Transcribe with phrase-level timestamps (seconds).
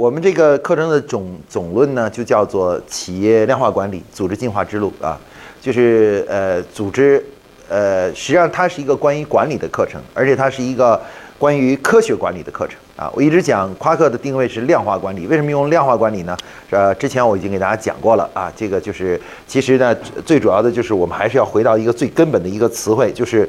[0.00, 5.20] 我们这个课程的总总论呢，就叫做企业量化管理、组织进化之路啊，
[5.60, 7.22] 就是呃，组织
[7.68, 10.98] 呃，实际上它是一个关于管理的课程，而且它是一个
[11.38, 13.12] 关于科学管理的课程啊。
[13.14, 16.34] 我一直讲夸克的定位是量化管理，为什么用量化管理呢？
[16.70, 19.94] 呃，之前我已经给大家讲过了啊，这个就是其实呢，
[20.24, 23.46] 最主要的就是我们还是要回到一个最根本的一个词汇，就是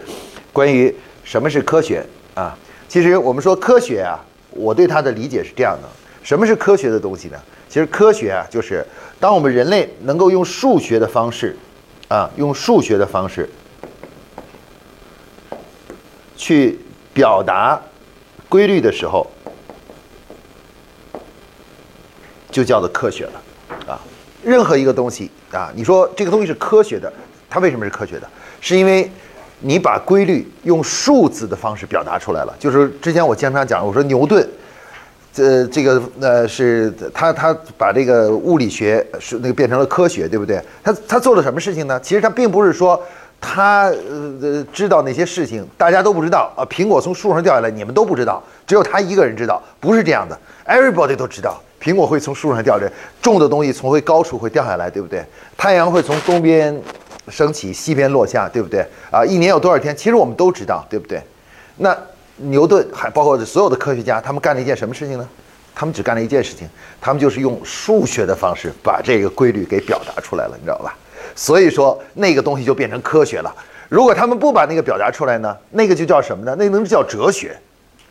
[0.52, 0.94] 关于
[1.24, 2.54] 什么是科学啊。
[2.90, 5.88] 其实我们说科学啊，我对它的理解是这样的。
[6.24, 7.38] 什么是科学的东西呢？
[7.68, 8.86] 其实科学啊，就是
[9.20, 11.56] 当我们人类能够用数学的方式，
[12.10, 13.50] 啊，用数学的方式
[16.36, 16.78] 去
[17.14, 17.82] 表达
[18.50, 19.26] 规律的时候，
[22.52, 23.42] 就叫做科学了。
[23.88, 24.00] 啊，
[24.44, 27.12] 任何一个东西啊，你说这个东西是科学的，
[27.50, 28.30] 它为什么是科学的？
[28.60, 29.10] 是因为
[29.60, 32.54] 你把规律用数字的方式表达出来了。
[32.60, 34.48] 就是之前我经常讲，我说牛顿。
[35.34, 40.62] 这这个呃是他他把这个物理学是那个变成了科学，对不对？
[40.84, 41.98] 他他做了什么事情呢？
[42.02, 43.02] 其实他并不是说
[43.40, 46.68] 他呃知道那些事情大家都不知道啊。
[46.70, 50.38] 苹果从树上掉下来，你们都不知道，只有他一个人知道，不是这样的。
[50.68, 55.24] Everybody 都知道苹果会从树上掉下来，重的东西从会高处会掉下来，对不对？
[55.56, 56.78] 太阳会从东边
[57.30, 58.86] 升起，西边落下，对不对？
[59.10, 59.96] 啊，一年有多少天？
[59.96, 61.22] 其实我们都知道，对不对？
[61.78, 61.98] 那。
[62.44, 65.28] 牛顿还包括所有的科学家，他们干了一件什么事情呢？
[65.74, 66.68] 他们只干了一件事情，
[67.00, 70.96] 他们就是用数学的方式把这个规律给表达出来了，你知道吧？
[71.34, 73.56] 所以说那个东西就变成科学了。
[73.88, 76.56] 如果他们不把那个表达出来呢，那个就叫什么呢？
[76.60, 77.58] 那能叫哲学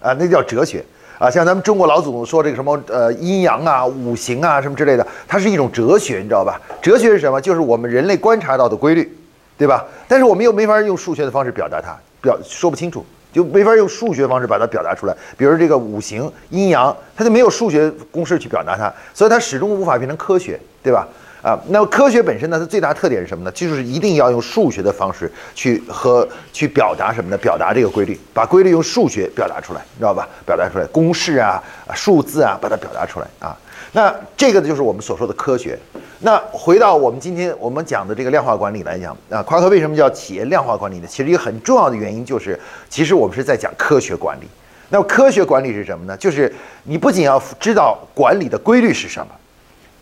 [0.00, 0.12] 啊？
[0.18, 0.84] 那叫哲学
[1.18, 1.30] 啊？
[1.30, 6.60] 像咱们中国老祖宗说这个什么呃阴阳啊、五行啊什么之类的，它是一种哲学，你知道吧？
[6.80, 7.40] 哲学是什么？
[7.40, 9.16] 就是我们人类观察到的规律，
[9.58, 9.84] 对吧？
[10.08, 13.04] 但是我们又没法用数学的方式表达它，表说不清楚。
[13.32, 21.06] 就没法用数学方式把它表达出来，比如这个五行阴阳，它就没有数学公式去表达它，所以它始终无法变成科学，对吧？
[21.42, 23.50] 啊，那么科学本身呢，它最大特点是什么呢？
[23.52, 27.38] 就是一定要用数学的方式去和去表达什么呢？
[27.38, 30.28] 表达这个规律，把规律用数学表达出来，你知道吧？
[30.44, 31.62] 表达出来，公式啊、
[31.94, 33.56] 数字啊，把它表达出来啊。
[33.92, 35.78] 那这个呢就是我们所说的科学。
[36.20, 41.06] 那回到我们今天我们讲的这个量化管理来讲啊，夸克为什么叫企业量化管理呢？
[41.08, 42.58] 其实一个很重要的原因就是，
[42.88, 44.46] 其实我们是在讲科学管理。
[44.90, 46.16] 那科学管理是什么呢？
[46.16, 46.52] 就是
[46.82, 49.32] 你不仅要知道管理的规律是什么，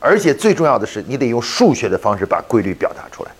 [0.00, 3.31] 而且最重要的是，你得用数学的方式把规律表达出来，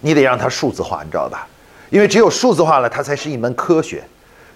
[0.00, 1.46] 你得让它数字化，你知道吧？
[1.90, 4.02] 因为只有数字化了，它才是一门科学，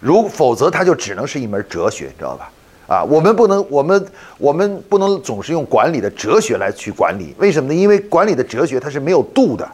[0.01, 2.51] 如否则它就只能是一门哲学，你知道吧？
[2.87, 4.07] 啊，我们不能，我们
[4.39, 7.75] 我们不能总是用管理的哲学来去管理，为什么呢？
[7.75, 9.67] 因为管理的哲学它是没有度的，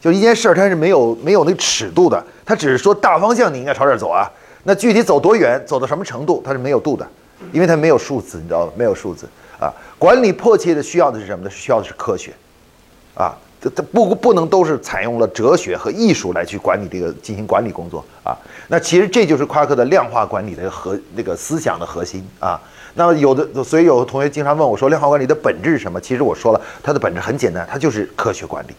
[0.00, 4.30] 就一件事儿它是没有没有那个尺度的，它只是说大方向你应该朝这儿走啊，
[4.64, 7.06] 那具体走多远，走到什么程度，它是没有度的，
[7.52, 8.72] 因为它没有数字，你知道吗？
[8.76, 9.26] 没有数字
[9.58, 9.72] 啊。
[9.98, 11.50] 管理迫切的需要的是什么呢？
[11.50, 12.32] 需要的是科学，
[13.14, 13.34] 啊。
[13.70, 18.36] 它不不能都是采用了哲学和艺术来去管理这个进行管理工作啊，
[18.68, 22.60] 那其实这就是夸克的量化管理的核那个思想的核心啊。
[22.94, 26.00] 那有的所以有的同学经常问我说，量化管理的本质是什么？
[26.00, 28.74] 其实我说了，它的本质很简单，它就是科学管理，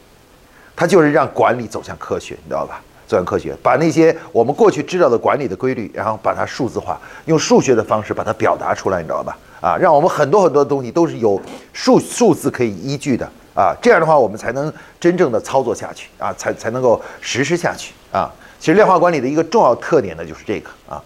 [0.76, 2.82] 它就是让管理走向科学，你知道吧？
[3.08, 9.38] 走向科学，把那些我们过去知道的管理的规律，然后把它数字化，用数学的方式把它表达出来，你知道吧？
[9.62, 11.40] 啊，让我们很多很多东西都是有
[11.72, 13.30] 数数字可以依据的。
[13.58, 18.32] 啊，这样的话，我们才能真正的操作下去啊，才才能够实施下去啊。
[18.60, 21.02] 其实量化管理的一个重要特点呢，就是这个啊，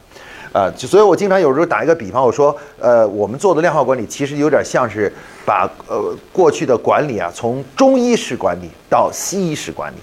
[0.52, 5.10] 啊，所以我经常有时候打一个比方，我说，呃，我们做的量化管理其实有点像是
[5.46, 9.98] 把呃过去的管理啊，从中医式管理到西医式管理，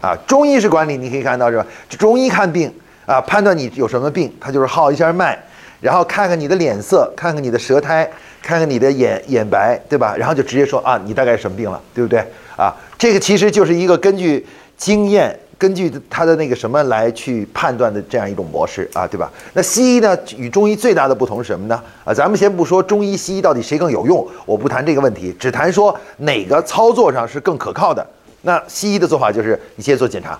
[0.00, 1.64] 啊，中医式管理你可以看到是吧？
[1.90, 2.72] 中医看病
[3.06, 5.40] 啊，判断你有什么病，他就是号一下脉，
[5.80, 8.08] 然后看看你的脸色，看看你的舌苔。
[8.42, 10.14] 看看你的眼眼白，对吧？
[10.16, 12.24] 然后就直接说啊，你大概什么病了，对不对？
[12.56, 19.28] 啊，这个其实就是一个根据经验、根据他的那个什么来去判断的这样一种模式啊，对吧？
[19.54, 21.82] 那西医呢，与中医最大的不同是什么呢？
[22.04, 28.06] 啊，咱们先不说中医、西医到底谁更有用，我不谈这个问题，只谈说哪个操作上是更可靠的。
[28.42, 30.38] 那西医的做法就是你先做检查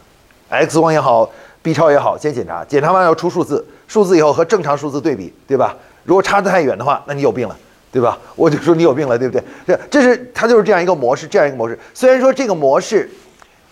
[0.49, 1.29] ，X 光也好
[1.61, 5.77] ，B 超也好，先检查，检查完要出数字，数字以后和正常数字对比，对吧？
[6.05, 7.57] 如果差得太远的话，那你有病了。
[7.93, 8.19] 对吧？
[8.35, 9.43] 我就说你有病了，对不对？
[9.67, 11.79] 这这是它就是这样一个模式，这样一个模式。
[11.95, 13.09] 虽然说这个模式，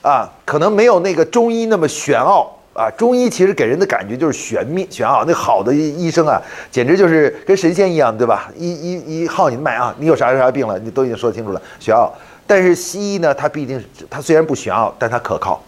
[0.01, 2.89] 啊，可能没有那个中医那么玄奥啊。
[2.97, 5.27] 中医其实给人的感觉就是玄秘、玄奥。
[5.27, 6.41] 那好的医生啊，
[6.71, 8.51] 简直就是跟神仙一样，对吧？
[8.57, 12.11] 一一一号你的脉啊，你有啥啥病了，你都已经说清楚了，玄奥。
[12.47, 15.63] 但是西医呢，它毕竟它虽然不玄奥，但它可靠，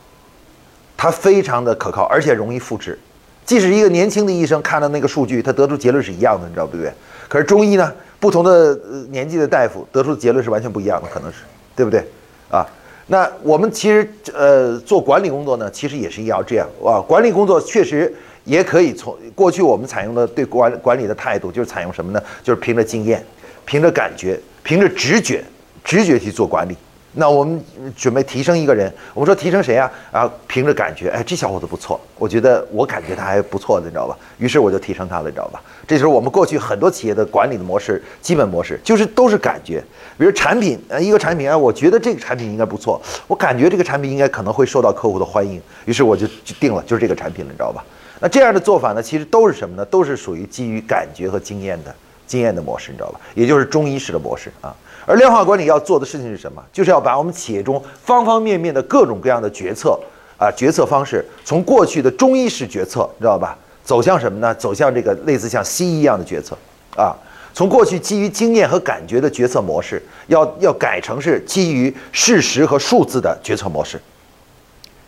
[0.96, 2.98] 它非常的可靠，而且容易复制。
[3.46, 6.92] 即使一个年轻的医生看到那个数据，他得出结论是一样的，你知道对不对？
[7.28, 7.90] 可是中医呢？
[8.18, 8.74] 不同的
[9.10, 11.40] 年纪的大夫得出的结论是完全不一样的，可能是
[11.76, 12.02] 对不对？
[12.50, 12.66] 啊，
[13.08, 16.98] 那我们其实呃做管理工作呢，其实也是要这样啊。
[17.06, 18.12] 管理工作确实
[18.44, 22.20] 也可以从过去我们采用的对管管理的态度，就是采用什么呢？
[22.42, 23.22] 就是凭着经验、
[23.66, 25.44] 凭着感觉、凭着直觉、
[25.84, 26.74] 直觉去做管理。
[27.18, 27.62] 那我们
[27.96, 29.90] 准备提升一个人，我们说提升谁啊？
[30.12, 34.14] 啊，凭着感觉，哎，这小伙子不错，我觉得我感觉他还不错的，你知道吧？
[34.36, 35.62] 于是我就提升他了，你知道吧？
[35.86, 39.82] 这就是我们过去很多企业的管理的模式，基本模式就是都是感觉。
[40.18, 47.82] 比如产品，呃，一个产品，哎，我觉得这个产品应该不错，我感觉这个产品应该可能会受到客户的欢迎，于是我就就定了，就是这个产品了，你知道吧？
[48.20, 49.84] 那这样的做法呢，其实都是什么呢？
[49.86, 51.94] 都是属于基于感觉和经验的
[52.26, 53.20] 经验的模式，你知道吧？
[53.34, 54.74] 也就是中医式的模式啊。
[55.06, 56.60] 而量化管理要做的事情是什么？
[56.72, 59.98] 就是要把我们企业中方方面面的各种各样的决策
[60.36, 63.56] 啊，决策方式，从过去的中医式决策，知道吧？
[63.84, 64.52] 走向什么呢？
[64.56, 66.58] 走向这个类似像西医一样的决策
[66.96, 67.14] 啊。
[67.54, 73.98] 从过去基于经验和感觉的决策模式，要要改成是基于事实和数字的决策模式。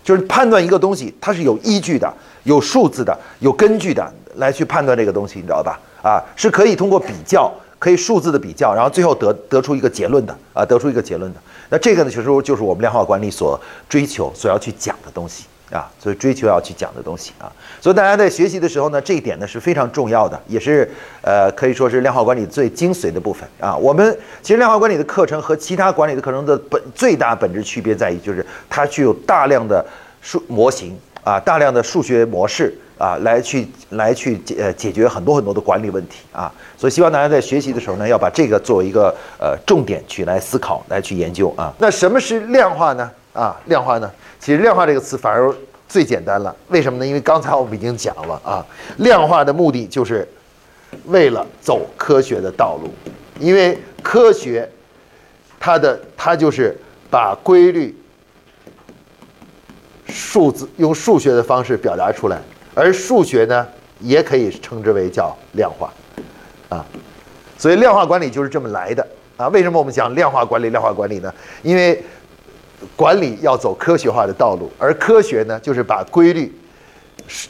[0.04, 2.10] 就是判断一个东西，它是有依据的、
[2.44, 5.78] 有数字的、有根据的来去判断这个东西，你知道吧？
[6.02, 7.52] 啊，是可以通过比较。
[7.78, 11.40] 可以数字的比较，然后最后得得出一个结论的啊，得出一个结论的。
[11.70, 17.52] 那这个呢，其实就是我们量化管理所追求、所要去讲的东西啊，所以追求要去讲的东西啊。
[17.80, 20.90] 所以大家在学习的时候呢，这一点呢是非常重要的，也是
[21.22, 23.76] 呃可以说是量化管理最精髓的部分啊。
[23.76, 29.84] 我们其实量化管理的课程和其他管理的课程的本最大本质区别在于，就是它具有大量的
[30.22, 30.98] 数模型
[31.28, 32.72] 啊，大量的数学模式。
[32.98, 41.72] 啊，来去来去解呃解决很多很多的管理问题啊，所以希望大家在学习的时候呢，要把这个作为一个呃重点去来思考，来去研究啊。
[41.78, 43.08] 那什么是量化呢？
[43.32, 44.10] 啊，量化呢，
[44.40, 45.54] 其实量化这个词反而
[45.88, 46.52] 最简单了。
[46.70, 47.06] 为什么呢？
[47.06, 48.66] 因为刚才我们已经讲了啊，
[48.96, 50.28] 量化的目的就是
[51.06, 52.90] 为了走科学的道路，
[53.38, 54.68] 因为科学
[55.60, 56.76] 它的它就是
[57.08, 57.96] 把规律
[60.08, 62.40] 数字用数学的方式表达出来。
[62.74, 63.66] 而数学呢，
[63.98, 65.92] 也可以称之为叫量化，
[66.68, 66.86] 啊，
[67.56, 69.04] 所以量化管理就是这么来的
[69.36, 69.48] 啊。
[69.48, 70.70] 为什么我们讲量化管理？
[70.70, 71.34] 量化管理呢？
[71.62, 72.00] 因为
[72.94, 76.56] 管理要走科学化的道路，而科学呢，就是把规律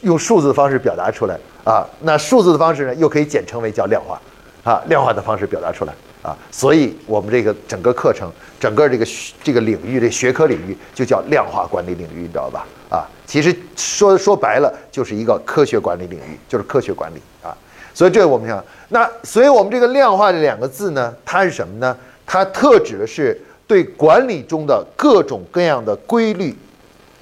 [0.01, 1.87] 用数字的方式表达出来啊。
[2.01, 4.19] 那数字的方式呢，又可以简称为叫量化，
[4.65, 5.93] 啊，量化的方式表达出来
[6.23, 6.37] 啊。
[6.51, 9.07] 所以我们这个整个课程，整个这个
[9.43, 12.67] 这个领域，这学科领域就叫量化管理领域，你知道吧？
[12.91, 13.07] 啊。
[13.27, 17.57] 其实说说白了，就是一个科学管理领域，就是科学管理啊。
[17.93, 21.97] 所以这我们想，那所以我们这个量化这两个字呢，它是什么呢？
[22.25, 26.57] 它特指的是对管理中的各种各样的规律，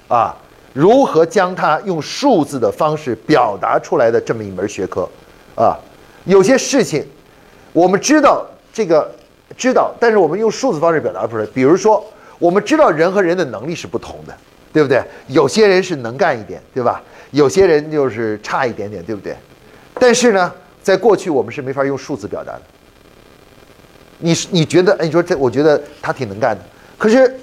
[0.07, 0.35] 啊，
[0.73, 5.09] 如何将它用数字的方式表达出来的这么一门学科，
[5.55, 5.77] 啊，
[6.25, 7.05] 有些事情
[7.73, 8.45] 我们知道
[8.77, 9.11] 这个
[9.57, 11.45] 知道，但是我们用数字方式表达出来。
[11.47, 12.05] 比如说，
[12.37, 14.37] 我们知道人和人的能力是不同的。
[14.73, 15.01] 对不对？
[15.27, 17.01] 有些人是能干一点，对吧？
[17.31, 19.35] 有些人就是差一点点，对不对？
[19.95, 20.53] 但是呢，
[20.83, 22.61] 在过去我们是没法用数字表达的。
[24.19, 24.93] 你你觉得？
[24.99, 26.63] 哎，你说这，我觉得他挺能干的。
[26.95, 27.39] 可是，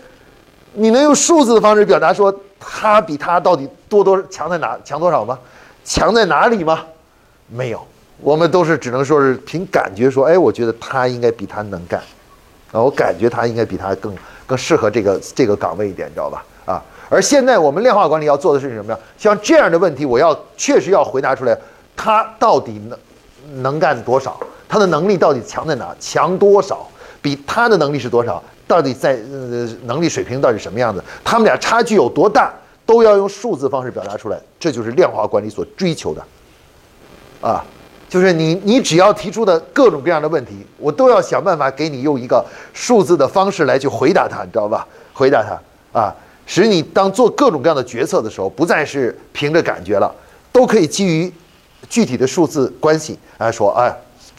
[0.75, 5.37] 你能用数字的方式表达说他比他到底多多强在哪强多少吗？
[5.85, 6.85] 强在哪里吗？
[7.49, 7.85] 没有，
[8.21, 12.01] 我们都是只能说是凭感觉说，哎，我觉得他应该比他能干
[12.73, 14.15] 啊，我感觉他应该比他更
[14.47, 16.44] 更适合这个这个岗位一点，你知道吧？
[16.65, 16.83] 啊。
[17.11, 18.99] 而现在我们量化管理要做的是什么呀？
[19.19, 21.56] 像这样的问题，我要确实要回答出来，
[21.94, 24.41] 他到底能能干多少？
[24.69, 25.94] 他的能力到底强在哪？
[26.01, 26.89] 强多少？
[27.21, 28.43] 比他的能力是多少？
[28.67, 31.05] 到底在呃能力水平到底什么样子？
[31.23, 32.53] 他们俩差距有多大？
[32.87, 34.41] 都要用数字方式表达出来。
[34.59, 36.25] 这就是量化管理所追求的，
[37.41, 37.65] 啊，
[38.15, 44.87] 就是你你只要提出的各种各样的问题，我都要想办法给你用一个数字的方式来去回答它，你知道吧？
[45.13, 46.15] 回答它啊。
[46.47, 50.15] 使你当做各种各样的决策的时候，不再是凭着感觉了，
[50.53, 51.33] 都可以基于
[51.89, 53.93] 具体的数字关系来说，哎，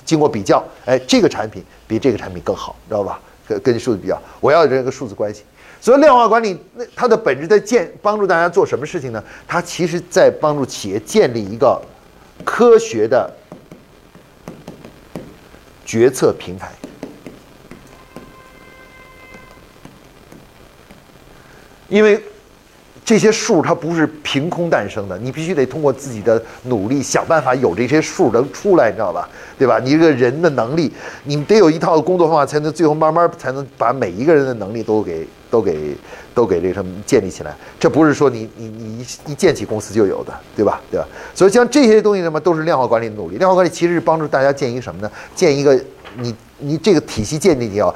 [0.06, 3.20] 经过比较，哎，这个产品比这个产品更好，知道吧？
[3.46, 5.44] 跟跟数字比较，我要这个数字关系。
[5.82, 9.22] 所以量化管理那它的本质在建帮助大家做什么事情呢？
[9.46, 11.78] 它其实在帮助企业建立一个
[12.46, 13.30] 科学的
[15.86, 16.74] 决策平台。
[21.88, 22.22] 因为
[23.06, 29.30] 这些数它不是凭空诞生的，你必须得通过自己的努力想办法有这些数能出来，你知道吧？
[29.60, 29.80] 对吧？
[29.80, 30.92] 你这个人的能力，
[31.24, 35.96] 你得有一套工作方法，才能最后慢慢才能把每一个人的能力都给都给
[36.34, 37.56] 都给这什么建立起来。
[37.80, 40.82] 这不是说你你你一建起公司就有的，对吧？
[40.90, 41.08] 对吧？
[41.36, 43.38] 所以像这些东西什么都是量化管理的努力。
[43.38, 45.12] 量化管理其实是帮助大家建一个什么呢？
[45.36, 45.80] 建一个
[46.18, 47.94] 你你这个体系建立，你要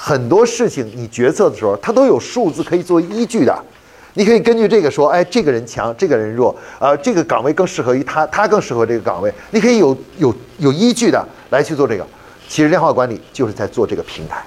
[0.00, 3.54] 很多事情你决策的时候，它都有数字可以做依据的。
[4.16, 9.30] 你可以根据这个说，哎，这个人强，这个人弱，啊，这个岗位更适合于他，他更适合这个岗位。
[9.50, 12.06] 你可以有有有依据的来去做这个。
[12.48, 14.42] 其实量化管理就是在做这个平台，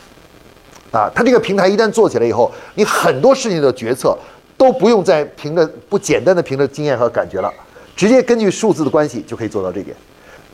[0.91, 4.17] 啊，它这个平台一旦做起来以后，你很多事情的决策
[4.57, 7.53] 都不用再凭着不简单的凭着经验和感觉了，
[7.95, 9.95] 直接根据数字的关系就可以做到这点。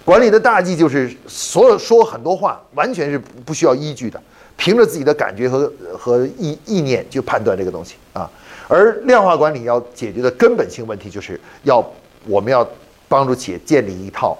[0.03, 4.21] 管理的大忌就是所有说很多话完全是不需要依据的，
[4.57, 8.29] 凭着自己的感觉和和意意念就判断这个东西啊。
[8.67, 11.85] 而量化管理要解决的根本性问题，就是要
[12.25, 12.67] 我们要
[13.07, 14.37] 帮助企业建立一套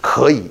[0.00, 0.50] 可以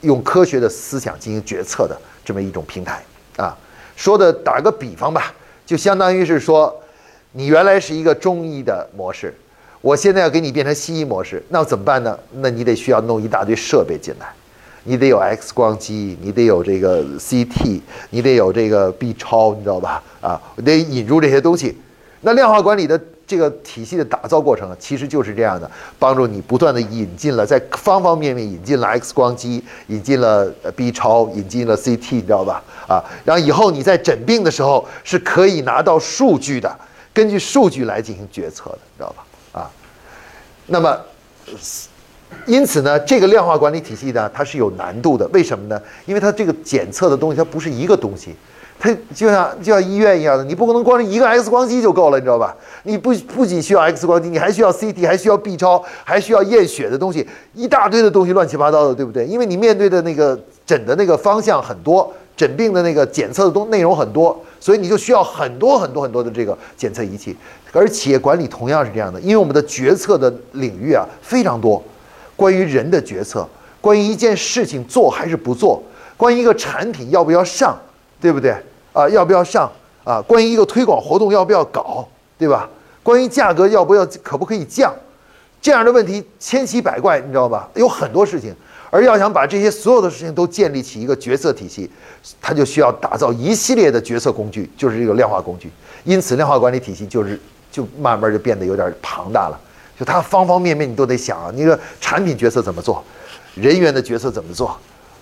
[0.00, 3.02] 用科学的思想进行决策的这么一种平台
[3.36, 3.56] 啊。
[3.94, 5.34] 说的打个比方吧，
[5.66, 6.74] 就相当于是说，
[7.32, 9.34] 你原来是一个中医的模式，
[9.82, 12.18] 我现在要给你变成西医模式，那怎么办呢？
[12.36, 14.32] 那你得需要弄一大堆设备进来，
[14.84, 20.02] 你得有 X 光机，你得有这个 CT，你得有这个 B 超，你知道吧？
[20.22, 21.76] 啊，得引入这些东西。
[22.22, 32.62] 那量化管理的这个体系的打造过程，其实就是这样的，帮助你不断的引进了，在方方面面引进了 X 光机，引进了 B 超，引进了 CT，你知道吧？
[32.86, 36.78] 啊，然后以后你在诊病的时候是可以拿到数据的，
[37.12, 39.60] 根据数据来进行决策的，你知道吧？
[39.60, 39.70] 啊，
[40.66, 41.00] 那么，
[42.46, 45.80] 因此呢，这个量化管理体系呢，它是有难度的，为什么呢？
[46.06, 48.36] 因为它这个检测的东西，它不是一个东西。
[48.82, 52.52] 它就像就像医院一样的，你不可能光是一个 X 光机就够了，你知道吧？
[52.82, 57.24] 你不不仅需要 X 光机，你还需要 CT，还需要 B 超，还需要验血的东西，
[57.54, 59.24] 一大堆的东西乱七八糟的，对不对？
[59.24, 60.36] 因为你面对的那个
[60.66, 67.36] 诊的那个方向很多，诊病的那个检测的东内容很多，所以你就需要很多很多很多的这个检测仪器。
[67.70, 71.80] 而企业管理同样是这样的，因为我们的决策的领域啊非常多，
[72.34, 73.48] 关于人的决策，
[73.80, 75.80] 关于一件事情做还是不做，
[76.16, 77.78] 关于一个产品要不要上，
[78.20, 78.56] 对不对？
[78.92, 79.70] 啊，要不要上
[80.04, 80.20] 啊？
[80.22, 82.06] 关于一个推广活动要不要搞，
[82.38, 82.68] 对吧？
[83.02, 84.92] 关于价格要不要，可不可以降？
[85.60, 87.68] 这样的问题千奇百怪，你知道吧？
[87.74, 88.54] 有很多事情，
[88.90, 91.90] 而要想把这些所有的事情都建立起一个决策体系，
[92.40, 95.70] 它就需要打造一系列的决策工具，就是这个量化工具。
[96.04, 99.60] 因此，量化管理体系就是就慢慢就变得有点庞大了。
[99.98, 103.02] 就它方方面面你都得想啊，你个产品决策怎么做？
[103.54, 104.76] 人员的决策怎么做？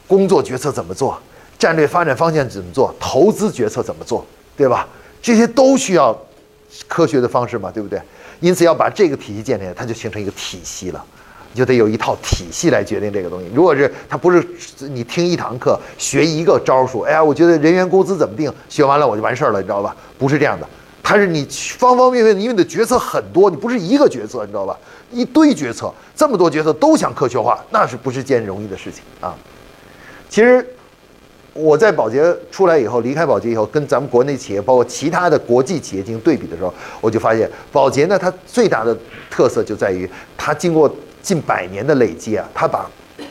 [0.07, 1.21] 工作决策怎么做？
[1.61, 2.93] 战略发展方向怎么做？
[2.99, 4.25] 投资决策怎么做？
[4.57, 4.89] 对吧？
[5.21, 6.19] 这些都需要
[6.89, 8.01] 科学的方式嘛，对不对？
[8.41, 11.05] 因此要把这个体系建立，它就形成一个体系了，
[11.53, 13.47] 你就得有一套体系来决定这个东西。
[13.55, 14.43] 如果是它不是
[14.89, 19.95] 你听一堂课学一个招数，哎呀，我觉得人员工资怎么定，学完了我就完事儿了，你知道吧？
[20.19, 20.67] 不是这样的，
[21.03, 21.47] 它是你
[21.79, 24.79] 方方面面，因为你的决策很多，你不是一个决策，你知道吧？
[25.11, 29.35] 一堆决策，这么多决策都想科学化，那是不是件容易的事情啊？
[30.31, 30.67] 其实。
[31.53, 38.97] 我在保洁出来以后，离开保洁以后，跟咱们国内企业，包括其他的国际企业进行对比的时候，我就发现，保洁呢，它最大的
[39.29, 40.89] 特色就在于，它经过
[41.21, 42.89] 近百年的累积啊，它把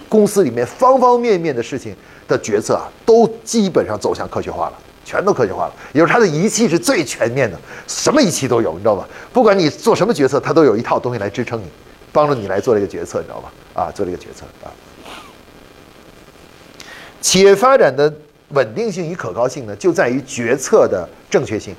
[0.09, 1.95] 公司里面方方面面的事情
[2.27, 5.73] 的决策啊，都基本上走向科学化了，全都科学化了。
[5.93, 7.57] 也就是它的仪器是最全面的，
[7.87, 9.07] 什么仪器都有，你知道吧？
[9.31, 11.65] 不管你做什么决策，它都有一套东西来支撑你，
[12.11, 13.51] 帮助你来做这个决策，你知道吧？
[13.73, 14.67] 啊，做这个决策啊。
[17.21, 18.11] 企业发展的
[18.49, 21.75] 稳定性与可靠性呢，就在于决策的正确性，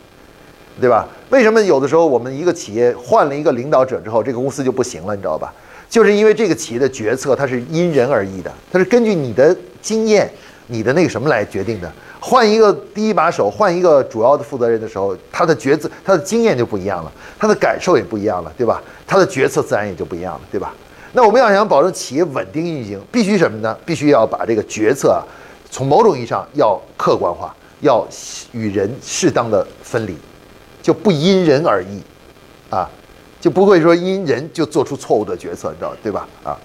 [0.80, 1.08] 对吧？
[1.30, 5.14] 为什么有的时候我们一个企业换了一个领导者之后，这个公司就不行了？
[5.14, 5.52] 你知道吧？
[5.88, 10.30] 就是因为这个企业的决策它是因人而异的，它是根据你的经验、
[10.68, 11.90] 你的那个什么来决定的。
[12.20, 18.80] 换一个第一把手，换一个主要的负责人的时候，他的决策、他的经验就不一样了，他的感受也不一样了，对吧？
[19.06, 20.72] 他的决策自然也就不一样了，对吧？
[21.12, 23.76] 那我们要想保证企业稳定运行，必须什么呢？
[23.84, 25.26] 必须要把这个决策啊，
[25.70, 28.06] 从某种意义上要客观化，要
[28.52, 30.16] 与人适当的分离，
[30.80, 32.00] 就不因人而异，
[32.70, 32.88] 啊，
[33.40, 36.28] 就不会说因人就做出错误的决策，你知道对吧？
[36.44, 36.56] 啊，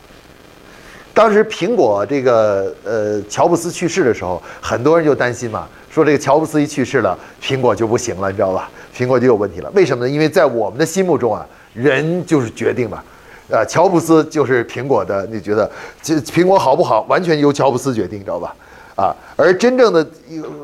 [1.12, 8.70] 当时苹果这个呃乔布斯去世的时候，很多人就担心嘛，说这个乔布斯一去世了，苹果就不行了，你知道吧？
[8.96, 9.72] 苹果就有问题了。
[9.74, 10.12] 为什么呢？
[10.12, 13.04] 因为在我们的心目中啊，人就是决定嘛。
[13.52, 15.70] 啊，乔布斯就是苹果的，你觉得
[16.02, 18.56] 这苹果好不好，完全由乔布斯决定，知道吧？
[18.96, 20.08] 啊，而真正的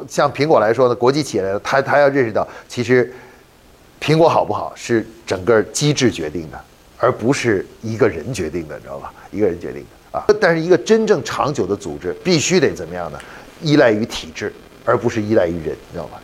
[0.08, 3.14] 像苹果来说呢，国际企业来，他他要认识到，其实
[4.02, 6.60] 苹果好不好是整个机制决定的，
[6.98, 9.14] 而不是一个人决定的，你知道吧？
[9.32, 10.26] 一个人决定的啊。
[10.40, 13.20] 但是一个真正长久的组织，必须得怎么样呢？
[13.62, 14.52] 依赖于体制，
[14.86, 16.20] 而不是依赖于人，你知道吧？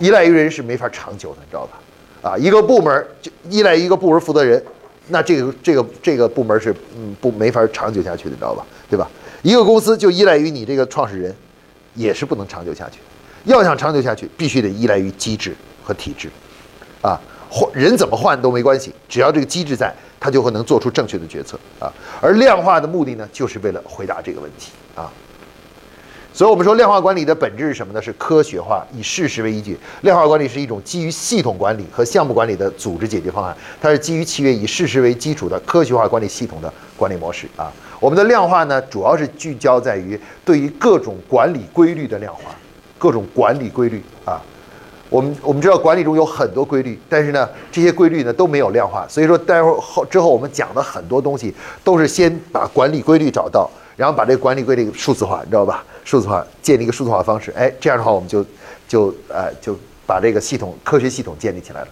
[0.00, 2.30] 依赖于人是没法长久的，你知道吧？
[2.30, 4.60] 啊，一个部门就依赖一个部门负责人。
[5.08, 8.64] 那这个这个这个部门是嗯不没法长久下去的，你知道吧？
[8.88, 9.10] 对吧？
[9.42, 11.34] 一个公司就依赖于你这个创始人，
[11.94, 13.00] 也是不能长久下去。
[13.44, 16.28] 要想长久下去，必须得依赖于机制和体制，
[17.00, 21.92] 啊，换人怎么换都没关系，只要这个机制在，他就会能做出正确的决策啊。
[22.20, 25.10] 而量化的目的呢，就是为了回答这个问题啊。
[26.32, 28.00] 所以我们说量化管理的本质是什么呢？
[28.00, 29.78] 是科学化，以事实为依据。
[30.00, 37.70] 量化管理是一种基于系统管理和项目管理的组织解决方案，它是基于契约以事实为基础的科学化管理系统的管理模式啊。
[38.00, 42.42] 我们的量化呢，主要是聚焦在于对于各种管理规律的量化。
[42.98, 44.40] 各种管理规律啊，
[45.10, 55.84] 我们我们知道管理中有很多规律，但是呢，这些规律呢都没有量化，所以说待会儿后之后我们讲的很多东西都是先把管理规律找到，然后把这个管理规定数字化，你知道吧？
[56.04, 58.44] 数字化建立一个数字化方式，哎，这样的话我们就
[58.88, 61.88] 就呃就把这个系统科学系统建立起来了。